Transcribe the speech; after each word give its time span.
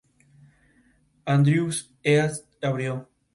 Andrews 1.27 1.89
East 2.03 2.47
abrió. 2.63 3.07